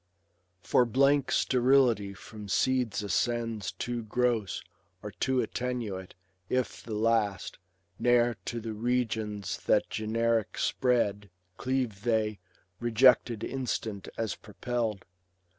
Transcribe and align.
For 0.63 0.83
blank 0.83 1.31
sterility 1.31 2.15
from 2.15 2.49
seeds 2.49 3.03
ascends 3.03 3.71
Too 3.73 4.01
gross, 4.01 4.63
or 5.03 5.11
too 5.11 5.41
attenuate; 5.41 6.15
if 6.49 6.81
the 6.81 6.95
last. 6.95 7.59
Ne'er 7.99 8.35
to 8.45 8.59
the 8.59 8.73
regions 8.73 9.57
that 9.67 9.91
generic 9.91 10.57
spread 10.57 11.29
Cleave 11.57 12.01
they, 12.01 12.39
rejected 12.79 13.43
instant 13.43 14.07
as 14.17 14.35
propelVd. 14.35 15.03